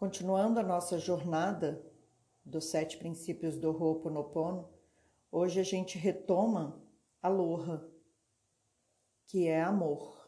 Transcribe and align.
Continuando 0.00 0.58
a 0.58 0.62
nossa 0.62 0.98
jornada 0.98 1.84
dos 2.42 2.70
sete 2.70 2.96
princípios 2.96 3.58
do 3.58 3.68
Ho'oponopono, 3.68 4.66
hoje 5.30 5.60
a 5.60 5.62
gente 5.62 5.98
retoma 5.98 6.82
Aloha, 7.20 7.86
que 9.26 9.46
é 9.46 9.60
amor. 9.62 10.26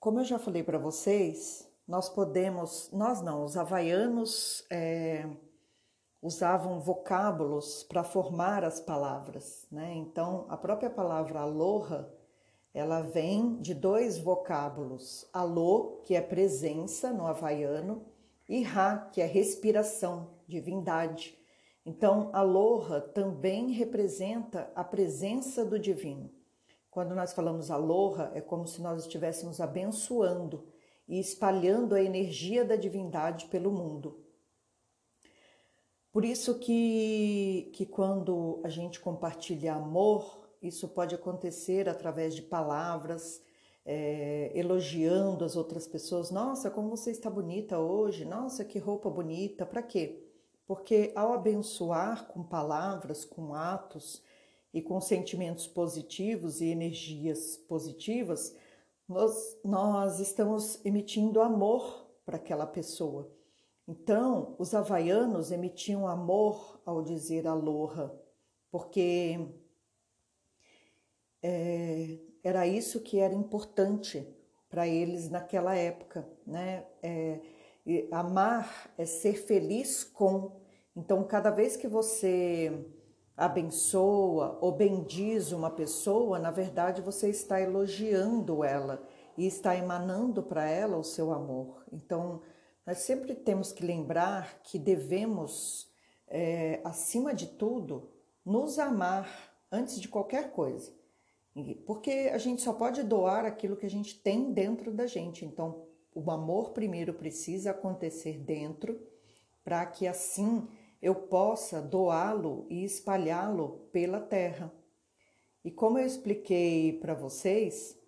Como 0.00 0.18
eu 0.18 0.24
já 0.24 0.40
falei 0.40 0.64
para 0.64 0.76
vocês, 0.76 1.72
nós 1.86 2.08
podemos, 2.08 2.90
nós 2.90 3.22
não, 3.22 3.44
os 3.44 3.56
havaianos 3.56 4.66
é, 4.68 5.24
usavam 6.20 6.80
vocábulos 6.80 7.84
para 7.84 8.02
formar 8.02 8.64
as 8.64 8.80
palavras, 8.80 9.68
né? 9.70 9.94
Então, 9.94 10.46
a 10.48 10.56
própria 10.56 10.90
palavra 10.90 11.42
aloha 11.42 12.12
ela 12.76 13.00
vem 13.00 13.56
de 13.56 13.72
dois 13.72 14.18
vocábulos: 14.18 15.26
alô, 15.32 16.02
que 16.04 16.14
é 16.14 16.20
presença 16.20 17.10
no 17.10 17.26
havaiano, 17.26 18.04
e 18.46 18.62
ra, 18.62 19.08
que 19.10 19.22
é 19.22 19.24
respiração, 19.24 20.34
divindade. 20.46 21.38
Então, 21.86 22.28
aloha 22.34 23.00
também 23.00 23.70
representa 23.70 24.70
a 24.74 24.84
presença 24.84 25.64
do 25.64 25.78
divino. 25.78 26.30
Quando 26.90 27.14
nós 27.14 27.32
falamos 27.32 27.70
aloha, 27.70 28.30
é 28.34 28.42
como 28.42 28.66
se 28.66 28.82
nós 28.82 29.02
estivéssemos 29.02 29.58
abençoando 29.58 30.66
e 31.08 31.18
espalhando 31.18 31.94
a 31.94 32.02
energia 32.02 32.62
da 32.62 32.76
divindade 32.76 33.46
pelo 33.46 33.72
mundo. 33.72 34.22
Por 36.12 36.26
isso 36.26 36.58
que, 36.58 37.70
que 37.72 37.86
quando 37.86 38.60
a 38.62 38.68
gente 38.68 39.00
compartilha 39.00 39.74
amor, 39.74 40.45
isso 40.62 40.88
pode 40.88 41.14
acontecer 41.14 41.88
através 41.88 42.34
de 42.34 42.42
palavras, 42.42 43.42
é, 43.84 44.50
elogiando 44.54 45.44
as 45.44 45.54
outras 45.56 45.86
pessoas. 45.86 46.30
Nossa, 46.30 46.70
como 46.70 46.90
você 46.90 47.10
está 47.10 47.30
bonita 47.30 47.78
hoje! 47.78 48.24
Nossa, 48.24 48.64
que 48.64 48.78
roupa 48.78 49.08
bonita! 49.08 49.64
Para 49.64 49.82
quê? 49.82 50.24
Porque 50.66 51.12
ao 51.14 51.32
abençoar 51.32 52.26
com 52.26 52.42
palavras, 52.42 53.24
com 53.24 53.54
atos 53.54 54.22
e 54.74 54.82
com 54.82 55.00
sentimentos 55.00 55.66
positivos 55.68 56.60
e 56.60 56.66
energias 56.66 57.56
positivas, 57.68 58.56
nós, 59.08 59.56
nós 59.64 60.18
estamos 60.18 60.84
emitindo 60.84 61.40
amor 61.40 62.10
para 62.24 62.36
aquela 62.36 62.66
pessoa. 62.66 63.30
Então, 63.86 64.56
os 64.58 64.74
havaianos 64.74 65.52
emitiam 65.52 66.08
amor 66.08 66.80
ao 66.84 67.02
dizer 67.02 67.46
aloha, 67.46 68.12
porque 68.68 69.38
é, 71.48 72.18
era 72.42 72.66
isso 72.66 73.00
que 73.00 73.20
era 73.20 73.32
importante 73.32 74.26
para 74.68 74.88
eles 74.88 75.30
naquela 75.30 75.76
época, 75.76 76.28
né? 76.44 76.84
É, 77.00 77.40
amar 78.10 78.92
é 78.98 79.04
ser 79.04 79.34
feliz 79.34 80.02
com. 80.02 80.50
Então, 80.96 81.22
cada 81.22 81.50
vez 81.50 81.76
que 81.76 81.86
você 81.86 82.84
abençoa 83.36 84.58
ou 84.60 84.72
bendiz 84.72 85.52
uma 85.52 85.70
pessoa, 85.70 86.38
na 86.40 86.50
verdade 86.50 87.00
você 87.00 87.28
está 87.28 87.60
elogiando 87.60 88.64
ela 88.64 89.06
e 89.36 89.46
está 89.46 89.76
emanando 89.76 90.42
para 90.42 90.68
ela 90.68 90.96
o 90.96 91.04
seu 91.04 91.32
amor. 91.32 91.84
Então, 91.92 92.42
nós 92.84 92.98
sempre 92.98 93.36
temos 93.36 93.70
que 93.70 93.86
lembrar 93.86 94.60
que 94.64 94.80
devemos, 94.80 95.92
é, 96.26 96.80
acima 96.82 97.32
de 97.32 97.46
tudo, 97.46 98.10
nos 98.44 98.80
amar 98.80 99.28
antes 99.70 100.00
de 100.00 100.08
qualquer 100.08 100.50
coisa. 100.50 100.96
Porque 101.86 102.30
a 102.32 102.38
gente 102.38 102.60
só 102.60 102.72
pode 102.72 103.02
doar 103.02 103.44
aquilo 103.44 103.76
que 103.76 103.86
a 103.86 103.90
gente 103.90 104.18
tem 104.20 104.52
dentro 104.52 104.92
da 104.92 105.06
gente. 105.06 105.44
Então, 105.44 105.86
o 106.14 106.30
amor 106.30 106.70
primeiro 106.70 107.14
precisa 107.14 107.70
acontecer 107.70 108.38
dentro, 108.38 109.00
para 109.64 109.84
que 109.86 110.06
assim 110.06 110.68
eu 111.00 111.14
possa 111.14 111.80
doá-lo 111.80 112.66
e 112.68 112.84
espalhá-lo 112.84 113.88
pela 113.92 114.20
terra. 114.20 114.72
E 115.64 115.70
como 115.70 115.98
eu 115.98 116.06
expliquei 116.06 116.92
para 116.92 117.14
vocês, 117.14 117.98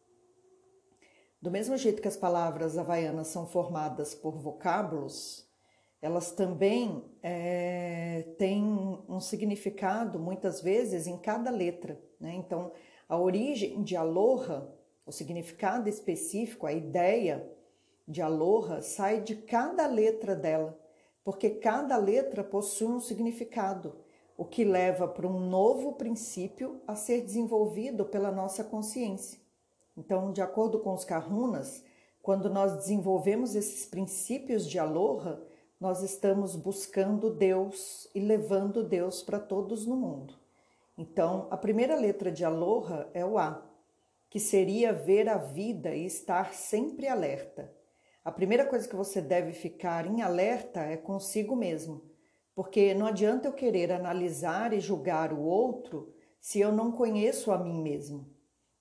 do 1.41 1.51
mesmo 1.51 1.77
jeito 1.77 2.03
que 2.03 2.09
as 2.09 2.17
palavras 2.17 2.77
havaianas 2.77 3.29
são 3.29 3.47
formadas 3.47 4.15
por 4.15 4.39
vocábulos, 4.39 5.49
elas 6.01 6.31
também 6.33 7.05
é, 7.23 8.23
têm 8.39 8.65
um 9.09 9.21
significado, 9.21 10.19
muitas 10.19 10.61
vezes, 10.61 11.07
em 11.07 11.17
cada 11.19 11.51
letra. 11.51 12.01
Né? 12.21 12.35
Então, 12.35 12.73
a 13.09 13.17
origem 13.17 13.83
de 13.83 13.97
aloha, 13.97 14.71
o 15.07 15.11
significado 15.11 15.89
específico, 15.89 16.67
a 16.67 16.73
ideia 16.73 17.51
de 18.07 18.21
aloha 18.21 18.83
sai 18.83 19.21
de 19.23 19.37
cada 19.37 19.87
letra 19.87 20.37
dela, 20.37 20.79
porque 21.25 21.51
cada 21.51 21.97
letra 21.97 22.45
possui 22.45 22.89
um 22.89 23.01
significado, 23.01 23.97
o 24.37 24.45
que 24.45 24.65
leva 24.65 25.09
para 25.09 25.27
um 25.27 25.41
novo 25.41 25.95
princípio 25.95 26.81
a 26.87 26.95
ser 26.95 27.23
desenvolvido 27.23 28.05
pela 28.05 28.31
nossa 28.31 28.63
consciência. 28.63 29.41
Então, 29.97 30.31
de 30.31 30.41
acordo 30.41 30.79
com 30.79 30.95
os 30.95 31.05
kahunas, 31.05 31.83
quando 32.23 32.51
nós 32.51 32.77
desenvolvemos 32.77 33.55
esses 33.55 33.87
princípios 33.87 34.69
de 34.69 34.79
aloha, 34.79 35.43
nós 35.81 36.03
estamos 36.03 36.55
buscando 36.55 37.31
Deus 37.31 38.09
e 38.15 38.21
levando 38.21 38.85
Deus 38.85 39.23
para 39.23 39.41
todos 39.41 39.87
no 39.87 39.97
mundo. 39.97 40.35
Então, 40.99 41.47
a 41.49 41.57
primeira 41.57 41.95
letra 41.95 42.33
de 42.33 42.45
Aloha 42.45 43.09
é 43.15 43.25
o 43.25 43.39
A, 43.39 43.65
que 44.29 44.41
seria 44.41 44.93
ver 44.93 45.29
a 45.29 45.39
vida 45.39 45.95
e 45.95 46.05
estar 46.05 46.53
sempre 46.53 47.07
alerta. 47.07 47.73
A 48.25 48.33
primeira 48.33 48.67
coisa 48.67 48.89
que 48.89 48.97
você 48.97 49.23
deve 49.23 49.53
ficar 49.53 50.07
em 50.07 50.23
alerta 50.23 50.81
é 50.81 50.97
consigo 50.97 51.55
mesmo, 51.55 52.03
porque 52.53 52.95
não 52.95 53.07
adianta 53.07 53.47
eu 53.47 53.53
querer 53.53 53.93
analisar 53.93 54.73
e 54.73 54.81
julgar 54.81 55.33
o 55.33 55.41
outro 55.41 56.13
se 56.41 56.59
eu 56.59 56.73
não 56.73 56.91
conheço 56.91 57.53
a 57.53 57.59
mim 57.59 57.81
mesmo. 57.81 58.29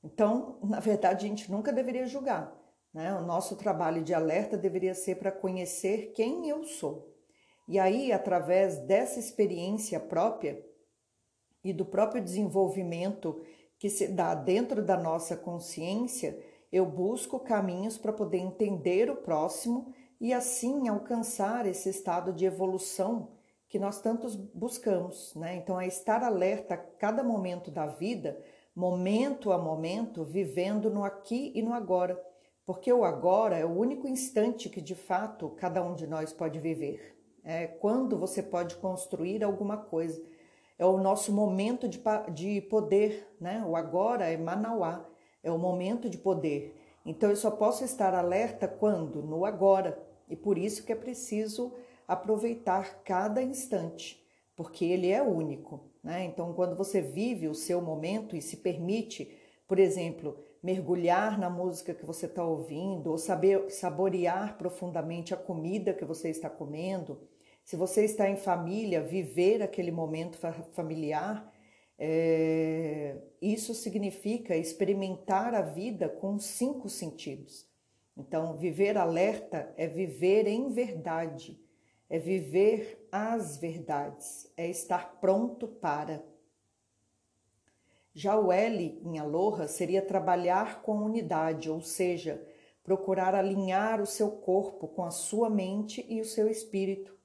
Então, 0.03 0.57
na 0.67 0.79
verdade, 0.79 1.23
a 1.23 1.29
gente 1.29 1.51
nunca 1.51 1.71
deveria 1.71 2.07
julgar. 2.07 2.51
Né? 2.91 3.13
O 3.13 3.21
nosso 3.21 3.55
trabalho 3.55 4.03
de 4.03 4.15
alerta 4.15 4.57
deveria 4.57 4.95
ser 4.95 5.17
para 5.17 5.31
conhecer 5.31 6.13
quem 6.15 6.49
eu 6.49 6.63
sou. 6.63 7.15
E 7.67 7.77
aí, 7.77 8.11
através 8.11 8.79
dessa 8.79 9.19
experiência 9.19 9.99
própria, 9.99 10.65
e 11.63 11.73
do 11.73 11.85
próprio 11.85 12.23
desenvolvimento 12.23 13.41
que 13.79 13.89
se 13.89 14.07
dá 14.07 14.33
dentro 14.33 14.83
da 14.83 14.97
nossa 14.97 15.35
consciência, 15.35 16.37
eu 16.71 16.85
busco 16.85 17.39
caminhos 17.39 17.97
para 17.97 18.11
poder 18.11 18.39
entender 18.39 19.09
o 19.09 19.15
próximo 19.15 19.93
e 20.19 20.33
assim 20.33 20.87
alcançar 20.87 21.65
esse 21.65 21.89
estado 21.89 22.33
de 22.33 22.45
evolução 22.45 23.29
que 23.69 23.77
nós 23.77 24.01
tantos 24.01 24.35
buscamos, 24.35 25.35
né? 25.35 25.55
Então 25.55 25.79
é 25.79 25.87
estar 25.87 26.23
alerta 26.23 26.73
a 26.73 26.77
cada 26.77 27.23
momento 27.23 27.69
da 27.69 27.85
vida, 27.85 28.41
momento 28.75 29.51
a 29.51 29.57
momento, 29.57 30.23
vivendo 30.23 30.89
no 30.89 31.03
aqui 31.03 31.51
e 31.53 31.61
no 31.61 31.73
agora, 31.73 32.21
porque 32.65 32.91
o 32.91 33.03
agora 33.03 33.57
é 33.57 33.65
o 33.65 33.77
único 33.77 34.07
instante 34.07 34.69
que 34.69 34.81
de 34.81 34.95
fato 34.95 35.49
cada 35.49 35.83
um 35.83 35.93
de 35.93 36.07
nós 36.07 36.31
pode 36.33 36.59
viver. 36.59 37.15
É 37.43 37.67
quando 37.67 38.17
você 38.17 38.41
pode 38.41 38.75
construir 38.75 39.43
alguma 39.43 39.77
coisa 39.77 40.21
é 40.77 40.85
o 40.85 40.97
nosso 40.97 41.31
momento 41.31 41.87
de, 41.87 42.01
de 42.33 42.61
poder, 42.61 43.27
né? 43.39 43.63
O 43.67 43.75
agora 43.75 44.25
é 44.25 44.37
Manauá, 44.37 45.05
é 45.43 45.51
o 45.51 45.57
momento 45.57 46.09
de 46.09 46.17
poder. 46.17 46.75
Então 47.05 47.29
eu 47.29 47.35
só 47.35 47.49
posso 47.49 47.83
estar 47.83 48.13
alerta 48.13 48.67
quando? 48.67 49.23
No 49.23 49.45
agora. 49.45 49.97
E 50.29 50.35
por 50.35 50.57
isso 50.57 50.83
que 50.83 50.91
é 50.91 50.95
preciso 50.95 51.73
aproveitar 52.07 53.01
cada 53.03 53.41
instante, 53.41 54.23
porque 54.55 54.85
ele 54.85 55.09
é 55.09 55.21
único, 55.21 55.81
né? 56.03 56.25
Então 56.25 56.53
quando 56.53 56.75
você 56.75 57.01
vive 57.01 57.47
o 57.47 57.55
seu 57.55 57.81
momento 57.81 58.35
e 58.35 58.41
se 58.41 58.57
permite, 58.57 59.31
por 59.67 59.79
exemplo, 59.79 60.37
mergulhar 60.61 61.39
na 61.39 61.49
música 61.49 61.93
que 61.93 62.05
você 62.05 62.25
está 62.25 62.43
ouvindo, 62.43 63.09
ou 63.09 63.17
saber 63.17 63.69
saborear 63.69 64.57
profundamente 64.57 65.33
a 65.33 65.37
comida 65.37 65.93
que 65.93 66.05
você 66.05 66.29
está 66.29 66.49
comendo, 66.49 67.19
se 67.67 67.75
você 67.75 68.05
está 68.05 68.29
em 68.29 68.37
família, 68.37 69.03
viver 69.03 69.61
aquele 69.61 69.91
momento 69.91 70.37
familiar, 70.71 71.53
é, 71.99 73.17
isso 73.41 73.73
significa 73.73 74.55
experimentar 74.55 75.53
a 75.53 75.61
vida 75.61 76.07
com 76.07 76.39
cinco 76.39 76.87
sentidos. 76.87 77.67
Então, 78.15 78.55
viver 78.55 78.97
alerta 78.97 79.73
é 79.75 79.85
viver 79.85 80.47
em 80.47 80.69
verdade, 80.69 81.59
é 82.09 82.17
viver 82.17 83.05
as 83.11 83.57
verdades, 83.57 84.49
é 84.55 84.69
estar 84.69 85.19
pronto 85.19 85.67
para. 85.67 86.23
Já 88.13 88.39
o 88.39 88.49
L 88.49 89.01
em 89.03 89.19
Aloha 89.19 89.67
seria 89.67 90.01
trabalhar 90.01 90.81
com 90.83 91.03
unidade, 91.03 91.69
ou 91.69 91.81
seja, 91.81 92.41
procurar 92.81 93.35
alinhar 93.35 94.01
o 94.01 94.05
seu 94.05 94.31
corpo 94.31 94.87
com 94.87 95.03
a 95.03 95.11
sua 95.11 95.49
mente 95.49 96.05
e 96.07 96.21
o 96.21 96.25
seu 96.25 96.47
espírito 96.47 97.16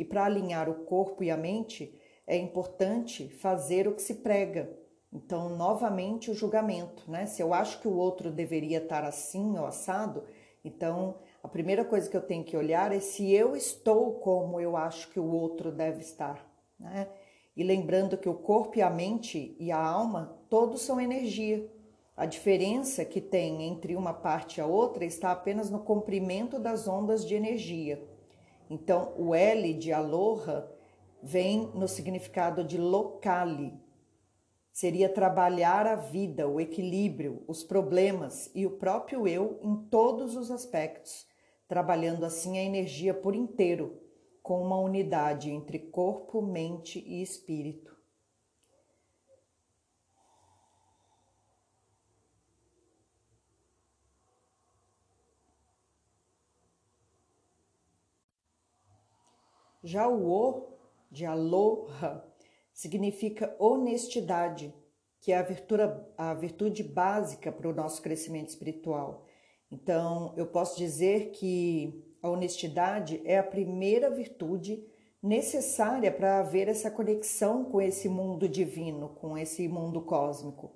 e 0.00 0.04
para 0.04 0.24
alinhar 0.24 0.66
o 0.66 0.86
corpo 0.86 1.22
e 1.22 1.30
a 1.30 1.36
mente, 1.36 1.94
é 2.26 2.34
importante 2.34 3.28
fazer 3.28 3.86
o 3.86 3.94
que 3.94 4.00
se 4.00 4.14
prega. 4.14 4.74
Então, 5.12 5.50
novamente, 5.50 6.30
o 6.30 6.34
julgamento, 6.34 7.10
né? 7.10 7.26
Se 7.26 7.42
eu 7.42 7.52
acho 7.52 7.82
que 7.82 7.86
o 7.86 7.94
outro 7.94 8.30
deveria 8.30 8.78
estar 8.78 9.04
assim 9.04 9.58
ou 9.58 9.66
assado, 9.66 10.24
então 10.64 11.18
a 11.42 11.48
primeira 11.48 11.84
coisa 11.84 12.08
que 12.08 12.16
eu 12.16 12.22
tenho 12.22 12.42
que 12.42 12.56
olhar 12.56 12.92
é 12.92 12.98
se 12.98 13.30
eu 13.30 13.54
estou 13.54 14.14
como 14.20 14.58
eu 14.58 14.74
acho 14.74 15.10
que 15.10 15.20
o 15.20 15.30
outro 15.30 15.70
deve 15.70 16.00
estar, 16.00 16.50
né? 16.78 17.06
E 17.54 17.62
lembrando 17.62 18.16
que 18.16 18.28
o 18.28 18.34
corpo 18.34 18.78
e 18.78 18.82
a 18.82 18.88
mente 18.88 19.54
e 19.60 19.70
a 19.70 19.78
alma 19.78 20.34
todos 20.48 20.80
são 20.80 20.98
energia. 20.98 21.70
A 22.16 22.24
diferença 22.24 23.04
que 23.04 23.20
tem 23.20 23.64
entre 23.64 23.94
uma 23.94 24.14
parte 24.14 24.58
e 24.58 24.60
a 24.62 24.66
outra 24.66 25.04
está 25.04 25.30
apenas 25.30 25.68
no 25.68 25.80
comprimento 25.80 26.58
das 26.58 26.88
ondas 26.88 27.26
de 27.26 27.34
energia. 27.34 28.09
Então, 28.70 29.12
o 29.18 29.34
L 29.34 29.74
de 29.74 29.92
aloha 29.92 30.72
vem 31.20 31.72
no 31.74 31.88
significado 31.88 32.62
de 32.62 32.78
locale. 32.78 33.74
Seria 34.72 35.08
trabalhar 35.08 35.88
a 35.88 35.96
vida, 35.96 36.48
o 36.48 36.60
equilíbrio, 36.60 37.42
os 37.48 37.64
problemas 37.64 38.48
e 38.54 38.64
o 38.64 38.70
próprio 38.70 39.26
eu 39.26 39.58
em 39.60 39.76
todos 39.88 40.36
os 40.36 40.52
aspectos, 40.52 41.26
trabalhando 41.66 42.24
assim 42.24 42.58
a 42.58 42.62
energia 42.62 43.12
por 43.12 43.34
inteiro, 43.34 44.00
com 44.40 44.62
uma 44.62 44.78
unidade 44.78 45.50
entre 45.50 45.80
corpo, 45.80 46.40
mente 46.40 47.02
e 47.04 47.20
espírito. 47.20 47.99
Já 59.82 60.06
o 60.08 60.30
O 60.30 60.78
de 61.10 61.24
aloha 61.24 62.24
significa 62.72 63.54
honestidade, 63.58 64.74
que 65.20 65.32
é 65.32 65.38
a 65.38 65.46
a 66.16 66.34
virtude 66.34 66.82
básica 66.82 67.50
para 67.50 67.68
o 67.68 67.74
nosso 67.74 68.00
crescimento 68.02 68.48
espiritual. 68.48 69.26
Então, 69.70 70.34
eu 70.36 70.46
posso 70.46 70.76
dizer 70.76 71.30
que 71.30 72.04
a 72.22 72.28
honestidade 72.28 73.20
é 73.24 73.38
a 73.38 73.42
primeira 73.42 74.10
virtude 74.10 74.84
necessária 75.22 76.10
para 76.10 76.40
haver 76.40 76.68
essa 76.68 76.90
conexão 76.90 77.64
com 77.64 77.80
esse 77.80 78.08
mundo 78.08 78.48
divino, 78.48 79.10
com 79.10 79.36
esse 79.36 79.68
mundo 79.68 80.00
cósmico. 80.02 80.72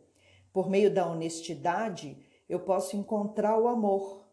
Por 0.52 0.68
meio 0.70 0.92
da 0.92 1.10
honestidade, 1.10 2.16
eu 2.48 2.60
posso 2.60 2.96
encontrar 2.96 3.58
o 3.58 3.68
amor, 3.68 4.23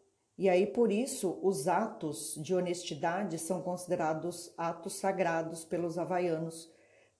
e 0.41 0.49
aí, 0.49 0.65
por 0.65 0.91
isso, 0.91 1.37
os 1.43 1.67
atos 1.67 2.33
de 2.35 2.55
honestidade 2.55 3.37
são 3.37 3.61
considerados 3.61 4.51
atos 4.57 4.93
sagrados 4.93 5.63
pelos 5.63 5.99
havaianos, 5.99 6.67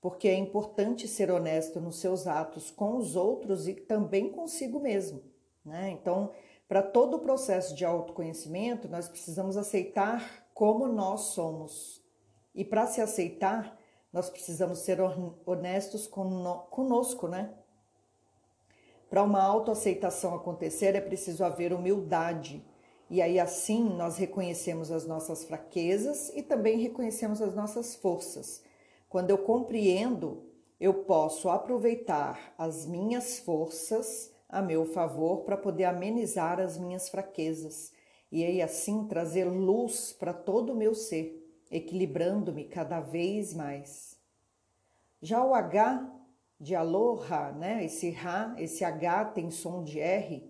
porque 0.02 0.28
é 0.28 0.34
importante 0.34 1.08
ser 1.08 1.30
honesto 1.30 1.80
nos 1.80 2.00
seus 2.00 2.26
atos 2.26 2.72
com 2.72 2.98
os 2.98 3.16
outros 3.16 3.68
e 3.68 3.76
também 3.76 4.32
consigo 4.32 4.80
mesmo. 4.80 5.22
Né? 5.64 5.92
Então, 5.92 6.32
para 6.68 6.82
todo 6.82 7.18
o 7.18 7.20
processo 7.20 7.76
de 7.76 7.86
autoconhecimento, 7.86 8.90
nós 8.90 9.08
precisamos 9.08 9.56
aceitar 9.56 10.48
como 10.52 10.88
nós 10.88 11.22
somos. 11.36 12.04
E 12.56 12.66
para 12.66 12.88
se 12.88 13.02
aceitar, 13.02 13.78
nós 14.12 14.32
precisamos 14.32 14.80
ser 14.80 14.98
honestos 15.46 16.08
conosco, 16.08 17.28
né? 17.28 17.54
Para 19.08 19.22
uma 19.22 19.44
autoaceitação 19.44 20.34
acontecer, 20.34 20.96
é 20.96 21.02
preciso 21.02 21.44
haver 21.44 21.72
humildade 21.72 22.66
e 23.12 23.22
aí 23.22 23.38
assim 23.38 23.84
nós 23.84 24.16
reconhecemos 24.16 24.90
as 24.90 25.06
nossas 25.06 25.44
fraquezas 25.44 26.32
e 26.34 26.42
também 26.42 26.80
reconhecemos 26.80 27.42
as 27.42 27.54
nossas 27.54 27.94
forças. 27.94 28.64
Quando 29.10 29.32
eu 29.32 29.38
compreendo, 29.38 30.46
eu 30.80 30.94
posso 30.94 31.50
aproveitar 31.50 32.54
as 32.58 32.86
minhas 32.86 33.38
forças 33.40 34.32
a 34.48 34.62
meu 34.62 34.86
favor 34.86 35.42
para 35.42 35.58
poder 35.58 35.84
amenizar 35.84 36.58
as 36.58 36.78
minhas 36.78 37.10
fraquezas 37.10 37.92
e 38.32 38.46
aí 38.46 38.62
assim 38.62 39.06
trazer 39.06 39.44
luz 39.44 40.16
para 40.18 40.34
todo 40.34 40.72
o 40.72 40.76
meu 40.76 40.96
ser, 40.96 41.62
equilibrando-me 41.70 42.64
cada 42.64 43.02
vez 43.02 43.54
mais. 43.54 44.18
Já 45.22 45.44
o 45.44 45.54
H 45.54 46.10
de 46.58 46.76
aloha, 46.76 47.52
né? 47.52 47.84
Esse 47.84 48.10
Ra, 48.10 48.56
esse 48.58 48.86
H 48.86 49.26
tem 49.26 49.52
som 49.52 49.84
de 49.84 50.00
R, 50.00 50.50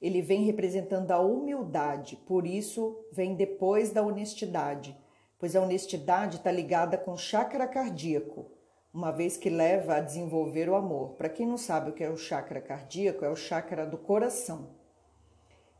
ele 0.00 0.22
vem 0.22 0.44
representando 0.44 1.10
a 1.10 1.20
humildade, 1.20 2.16
por 2.26 2.46
isso 2.46 3.04
vem 3.12 3.34
depois 3.34 3.90
da 3.90 4.02
honestidade, 4.02 4.96
pois 5.38 5.54
a 5.54 5.60
honestidade 5.60 6.36
está 6.36 6.50
ligada 6.50 6.96
com 6.96 7.12
o 7.12 7.18
chakra 7.18 7.66
cardíaco, 7.66 8.50
uma 8.92 9.10
vez 9.10 9.36
que 9.36 9.50
leva 9.50 9.96
a 9.96 10.00
desenvolver 10.00 10.68
o 10.68 10.74
amor. 10.74 11.10
Para 11.10 11.28
quem 11.28 11.46
não 11.46 11.56
sabe 11.56 11.90
o 11.90 11.92
que 11.92 12.02
é 12.02 12.10
o 12.10 12.16
chakra 12.16 12.60
cardíaco, 12.60 13.24
é 13.24 13.28
o 13.28 13.36
chakra 13.36 13.86
do 13.86 13.98
coração. 13.98 14.70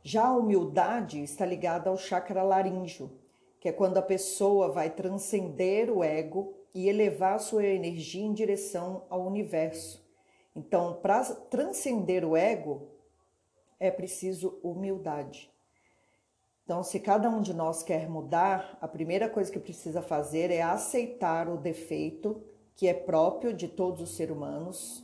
Já 0.03 0.27
a 0.27 0.35
humildade 0.35 1.21
está 1.21 1.45
ligada 1.45 1.89
ao 1.89 1.97
chakra 1.97 2.41
laríngeo, 2.41 3.11
que 3.59 3.69
é 3.69 3.71
quando 3.71 3.97
a 3.97 4.01
pessoa 4.01 4.71
vai 4.71 4.89
transcender 4.89 5.91
o 5.91 6.03
ego 6.03 6.53
e 6.73 6.87
elevar 6.87 7.39
sua 7.39 7.65
energia 7.65 8.23
em 8.23 8.33
direção 8.33 9.05
ao 9.09 9.25
universo. 9.25 10.01
Então, 10.55 10.99
para 11.01 11.23
transcender 11.23 12.25
o 12.25 12.35
ego, 12.35 12.90
é 13.81 13.89
preciso 13.89 14.59
humildade. 14.63 15.51
Então, 16.63 16.83
se 16.83 16.99
cada 16.99 17.27
um 17.27 17.41
de 17.41 17.51
nós 17.51 17.81
quer 17.81 18.07
mudar, 18.07 18.77
a 18.79 18.87
primeira 18.87 19.27
coisa 19.27 19.51
que 19.51 19.59
precisa 19.59 20.03
fazer 20.03 20.51
é 20.51 20.61
aceitar 20.61 21.49
o 21.49 21.57
defeito 21.57 22.43
que 22.75 22.87
é 22.87 22.93
próprio 22.93 23.51
de 23.51 23.67
todos 23.67 23.99
os 23.99 24.15
seres 24.15 24.35
humanos 24.35 25.03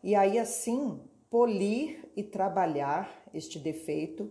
e 0.00 0.14
aí 0.14 0.38
assim 0.38 1.00
polir 1.28 2.08
e 2.14 2.22
trabalhar 2.22 3.20
este 3.34 3.58
defeito. 3.58 4.30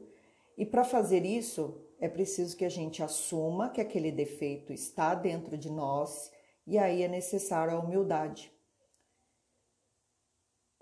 E 0.57 0.65
para 0.65 0.85
fazer 0.85 1.25
isso, 1.25 1.77
é 1.99 2.07
preciso 2.07 2.55
que 2.55 2.63
a 2.63 2.69
gente 2.69 3.03
assuma 3.03 3.69
que 3.69 3.81
aquele 3.81 4.13
defeito 4.13 4.71
está 4.71 5.13
dentro 5.13 5.57
de 5.57 5.69
nós 5.69 6.31
e 6.65 6.77
aí 6.77 7.03
é 7.03 7.07
necessário 7.09 7.75
a 7.75 7.79
humildade. 7.79 8.52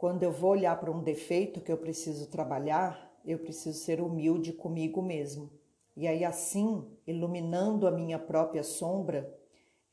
Quando 0.01 0.23
eu 0.23 0.31
vou 0.31 0.49
olhar 0.49 0.79
para 0.79 0.89
um 0.89 1.03
defeito 1.03 1.61
que 1.61 1.71
eu 1.71 1.77
preciso 1.77 2.25
trabalhar, 2.25 3.15
eu 3.23 3.37
preciso 3.37 3.77
ser 3.77 4.01
humilde 4.01 4.51
comigo 4.51 4.99
mesmo. 4.99 5.51
E 5.95 6.07
aí, 6.07 6.25
assim, 6.25 6.91
iluminando 7.05 7.85
a 7.85 7.91
minha 7.91 8.17
própria 8.17 8.63
sombra, 8.63 9.31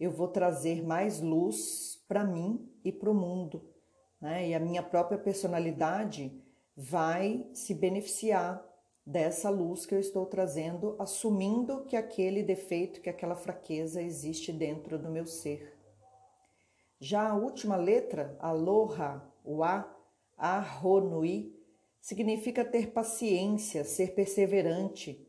eu 0.01 0.11
vou 0.11 0.29
trazer 0.29 0.83
mais 0.83 1.21
luz 1.21 2.03
para 2.09 2.25
mim 2.25 2.73
e 2.83 2.91
para 2.91 3.11
o 3.11 3.15
mundo. 3.15 3.69
Né? 4.19 4.49
E 4.49 4.55
a 4.55 4.59
minha 4.59 4.83
própria 4.83 5.19
personalidade 5.19 6.43
vai 6.75 7.47
se 7.53 7.75
beneficiar 7.75 8.67
dessa 9.05 9.51
luz 9.51 9.85
que 9.85 9.95
eu 9.95 10.01
estou 10.01 10.25
trazendo, 10.25 10.97
assumindo 10.99 11.85
que 11.85 11.97
aquele 11.97 12.43
defeito, 12.43 13.03
que 13.03 13.11
aquela 13.11 13.37
fraqueza 13.37 14.01
existe 14.01 14.55
dentro 14.55 14.99
do 14.99 15.11
meu 15.11 15.27
ser. 15.27 15.77
Já 16.99 17.29
a 17.29 17.35
última 17.35 17.77
letra, 17.77 18.35
aloha, 18.41 19.23
o 19.45 19.63
A, 19.63 19.98
Arronui 20.39 21.53
significa 22.01 22.65
ter 22.65 22.93
paciência, 22.93 23.85
ser 23.85 24.15
perseverante. 24.15 25.29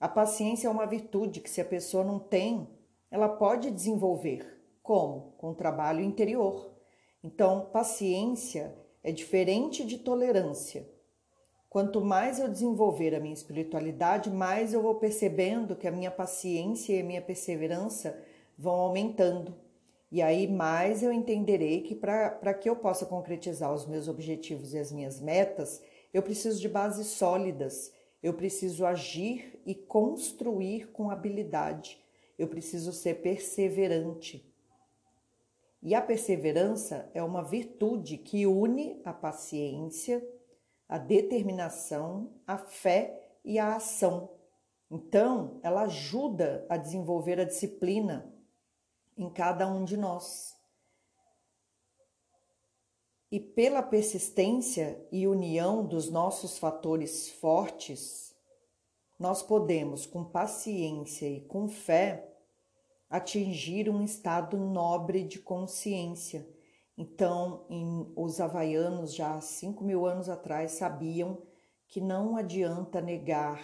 A 0.00 0.08
paciência 0.08 0.66
é 0.66 0.70
uma 0.70 0.86
virtude 0.86 1.40
que, 1.40 1.50
se 1.50 1.60
a 1.60 1.64
pessoa 1.64 2.02
não 2.02 2.18
tem, 2.18 2.68
ela 3.10 3.28
pode 3.28 3.70
desenvolver. 3.70 4.60
Como? 4.82 5.34
Com 5.38 5.50
o 5.50 5.54
trabalho 5.54 6.00
interior. 6.00 6.74
Então, 7.22 7.68
paciência 7.72 8.74
é 9.02 9.12
diferente 9.12 9.84
de 9.84 9.98
tolerância. 9.98 10.88
Quanto 11.68 12.00
mais 12.00 12.38
eu 12.38 12.48
desenvolver 12.48 13.14
a 13.14 13.20
minha 13.20 13.34
espiritualidade, 13.34 14.30
mais 14.30 14.72
eu 14.72 14.80
vou 14.80 14.94
percebendo 14.94 15.76
que 15.76 15.86
a 15.86 15.92
minha 15.92 16.10
paciência 16.10 16.94
e 16.94 17.00
a 17.00 17.04
minha 17.04 17.20
perseverança 17.20 18.18
vão 18.56 18.74
aumentando. 18.74 19.54
E 20.16 20.22
aí 20.22 20.48
mais 20.48 21.02
eu 21.02 21.12
entenderei 21.12 21.82
que 21.82 21.94
para 21.94 22.54
que 22.54 22.70
eu 22.70 22.74
possa 22.74 23.04
concretizar 23.04 23.70
os 23.74 23.84
meus 23.84 24.08
objetivos 24.08 24.72
e 24.72 24.78
as 24.78 24.90
minhas 24.90 25.20
metas, 25.20 25.82
eu 26.10 26.22
preciso 26.22 26.58
de 26.58 26.70
bases 26.70 27.08
sólidas, 27.08 27.92
eu 28.22 28.32
preciso 28.32 28.86
agir 28.86 29.60
e 29.66 29.74
construir 29.74 30.90
com 30.90 31.10
habilidade, 31.10 32.02
eu 32.38 32.48
preciso 32.48 32.94
ser 32.94 33.16
perseverante. 33.16 34.50
E 35.82 35.94
a 35.94 36.00
perseverança 36.00 37.10
é 37.12 37.22
uma 37.22 37.42
virtude 37.42 38.16
que 38.16 38.46
une 38.46 38.98
a 39.04 39.12
paciência, 39.12 40.26
a 40.88 40.96
determinação, 40.96 42.30
a 42.46 42.56
fé 42.56 43.36
e 43.44 43.58
a 43.58 43.76
ação. 43.76 44.30
Então, 44.90 45.60
ela 45.62 45.82
ajuda 45.82 46.64
a 46.70 46.78
desenvolver 46.78 47.38
a 47.38 47.44
disciplina, 47.44 48.32
em 49.16 49.30
cada 49.30 49.66
um 49.66 49.84
de 49.84 49.96
nós. 49.96 50.54
E 53.30 53.40
pela 53.40 53.82
persistência 53.82 55.04
e 55.10 55.26
união 55.26 55.84
dos 55.84 56.10
nossos 56.10 56.58
fatores 56.58 57.28
fortes, 57.28 58.34
nós 59.18 59.42
podemos, 59.42 60.06
com 60.06 60.24
paciência 60.24 61.26
e 61.26 61.40
com 61.40 61.68
fé, 61.68 62.32
atingir 63.08 63.88
um 63.88 64.04
estado 64.04 64.56
nobre 64.56 65.24
de 65.24 65.38
consciência. 65.38 66.48
Então, 66.96 67.66
em, 67.68 68.12
os 68.14 68.40
havaianos, 68.40 69.14
já 69.14 69.34
há 69.34 69.40
cinco 69.40 69.84
mil 69.84 70.06
anos 70.06 70.28
atrás, 70.28 70.72
sabiam 70.72 71.42
que 71.88 72.00
não 72.00 72.36
adianta 72.36 73.00
negar, 73.00 73.60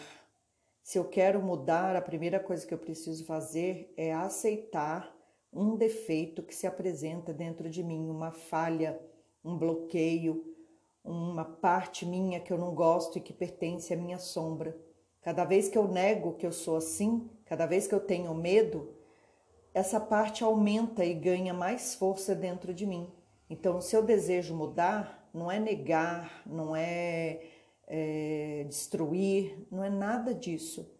Se 0.83 0.99
eu 0.99 1.09
quero 1.09 1.41
mudar, 1.41 1.95
a 1.95 2.03
primeira 2.03 2.41
coisa 2.41 2.67
que 2.67 2.75
eu 2.75 2.79
preciso 2.79 3.25
fazer 3.25 3.95
é 3.97 4.13
aceitar 4.13 5.15
um 5.53 5.77
defeito 5.77 6.43
que 6.43 6.55
se 6.55 6.67
apresenta 6.67 7.33
dentro 7.33 7.69
de 7.69 7.83
mim, 7.83 8.09
uma 8.09 8.31
falha, 8.31 8.99
um 9.45 9.57
bloqueio, 9.59 10.45
uma 11.05 11.45
parte 11.45 12.07
minha 12.07 12.41
que 12.41 12.53
eu 12.53 12.59
não 12.59 12.75
gosto 12.75 13.19
e 13.19 13.21
que 13.21 13.33
pertence 13.33 13.93
à 13.93 13.97
minha 13.97 14.19
sombra. 14.19 14.77
Cada 15.21 15.45
vez 15.45 15.69
que 15.69 15.77
eu 15.77 15.87
nego 15.87 16.35
que 16.35 16.47
eu 16.47 16.53
sou 16.53 16.77
assim, 16.77 17.29
cada 17.45 17.67
vez 17.67 17.87
que 17.87 17.95
eu 17.95 18.01
tenho 18.01 18.35
medo, 18.35 18.95
essa 19.75 20.01
parte 20.01 20.43
aumenta 20.43 21.05
e 21.05 21.15
ganha 21.15 21.53
mais 21.53 21.95
força 21.95 22.35
dentro 22.35 22.73
de 22.73 22.87
mim. 22.87 23.11
Então, 23.49 23.81
se 23.81 23.95
eu 23.95 24.03
desejo 24.03 24.55
mudar, 24.55 25.29
não 25.33 25.51
é 25.51 25.59
negar, 25.59 26.43
não 26.47 26.75
é, 26.75 27.41
é 27.87 28.65
destruir, 28.69 29.67
não 29.71 29.85
é 29.85 29.91
nada 29.91 30.35
disso. 30.35 30.91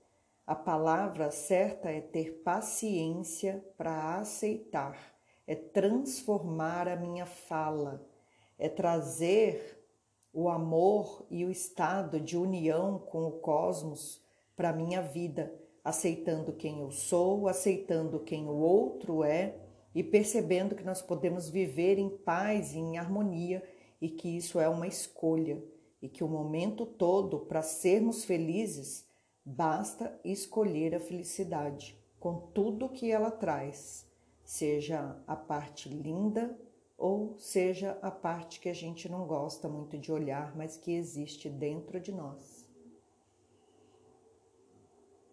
A 0.45 0.57
palavra 0.57 1.31
certa 1.31 1.89
é 1.89 2.01
ter 2.01 2.43
paciência 2.43 3.65
para 3.77 4.17
aceitar, 4.19 4.99
é 5.47 5.55
transformar 5.55 6.89
a 6.89 6.97
minha 6.97 7.25
fala, 7.25 8.05
é 8.59 8.69
trazer 8.69 9.81
o 10.33 10.49
amor 10.49 11.25
e 11.31 11.45
o 11.45 11.51
estado 11.51 12.19
de 12.19 12.37
união 12.37 12.99
com 12.99 13.25
o 13.25 13.33
cosmos 13.33 14.21
para 14.57 14.71
a 14.71 14.73
minha 14.73 15.01
vida, 15.01 15.55
aceitando 15.85 16.53
quem 16.53 16.81
eu 16.81 16.91
sou, 16.91 17.47
aceitando 17.47 18.19
quem 18.19 18.49
o 18.49 18.57
outro 18.57 19.23
é 19.23 19.57
e 19.95 20.03
percebendo 20.03 20.75
que 20.75 20.85
nós 20.85 21.01
podemos 21.01 21.49
viver 21.49 21.99
em 21.99 22.09
paz 22.09 22.73
e 22.75 22.79
em 22.79 22.99
harmonia 22.99 23.63
e 24.01 24.09
que 24.09 24.37
isso 24.37 24.59
é 24.59 24.69
uma 24.69 24.89
escolha 24.89 25.63
e 26.01 26.09
que 26.09 26.25
o 26.25 26.29
momento 26.29 26.85
todo 26.85 27.41
para 27.41 27.63
sermos 27.63 28.25
felizes 28.25 29.07
basta 29.45 30.19
escolher 30.25 30.95
a 30.95 31.01
felicidade 31.01 31.99
com 32.21 32.39
tudo 32.55 32.89
que 32.89 33.11
ela 33.11 33.31
traz, 33.31 34.07
seja 34.45 35.17
a 35.27 35.35
parte 35.35 35.89
linda 35.89 36.57
ou 36.97 37.35
seja 37.37 37.99
a 38.01 38.13
parte 38.13 38.61
que 38.61 38.69
a 38.69 38.73
gente 38.73 39.09
não 39.09 39.27
gosta 39.27 39.69
muito 39.69 39.99
de 39.99 40.13
olhar, 40.13 40.55
mas 40.55 40.77
que 40.77 40.93
existe 40.93 41.51
dentro 41.51 41.99
de 41.99 42.13
nós. 42.13 42.71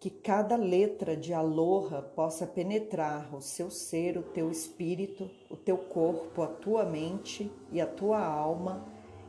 Que 0.00 0.10
cada 0.10 0.56
letra 0.56 1.16
de 1.16 1.32
aloha 1.32 2.02
possa 2.02 2.44
penetrar 2.44 3.32
o 3.32 3.40
seu 3.40 3.70
ser, 3.70 4.18
o 4.18 4.22
teu 4.22 4.50
espírito, 4.50 5.30
o 5.48 5.56
teu 5.56 5.78
corpo, 5.78 6.42
a 6.42 6.48
tua 6.48 6.84
mente 6.84 7.52
e 7.70 7.80
a 7.80 7.86
tua 7.86 8.18
alma 8.18 8.84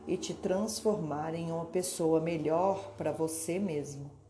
e 0.08 0.16
te 0.16 0.34
transformar 0.34 1.34
em 1.34 1.52
uma 1.52 1.66
pessoa 1.66 2.20
melhor 2.20 2.92
para 2.96 3.12
você 3.12 3.58
mesmo. 3.60 4.21